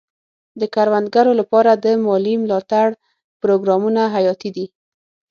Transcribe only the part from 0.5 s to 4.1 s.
د کروندګرو لپاره د مالي ملاتړ پروګرامونه